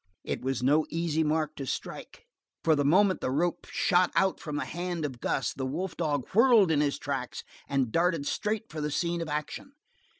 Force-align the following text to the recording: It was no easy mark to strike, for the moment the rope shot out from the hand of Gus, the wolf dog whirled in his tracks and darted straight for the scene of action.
It 0.23 0.41
was 0.41 0.63
no 0.63 0.87
easy 0.89 1.23
mark 1.23 1.55
to 1.57 1.67
strike, 1.67 2.25
for 2.63 2.75
the 2.75 2.83
moment 2.83 3.21
the 3.21 3.29
rope 3.29 3.67
shot 3.69 4.09
out 4.15 4.39
from 4.39 4.55
the 4.55 4.65
hand 4.65 5.05
of 5.05 5.19
Gus, 5.19 5.53
the 5.53 5.63
wolf 5.63 5.95
dog 5.95 6.27
whirled 6.33 6.71
in 6.71 6.81
his 6.81 6.97
tracks 6.97 7.43
and 7.69 7.91
darted 7.91 8.25
straight 8.25 8.67
for 8.71 8.81
the 8.81 8.89
scene 8.89 9.21
of 9.21 9.29
action. 9.29 9.73